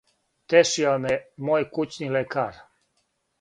тешио 0.53 0.93
ме 1.03 1.11
је 1.15 1.19
мој 1.51 1.67
кућни 1.77 2.09
лекар 2.17 2.59